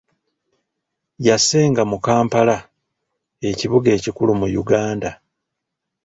Yassenga 1.27 1.81
mu 1.91 1.97
Kampala, 2.05 2.57
ekibuga 3.49 3.87
ekikulu 3.97 4.31
mu 4.41 4.47
Uganda 4.61 5.09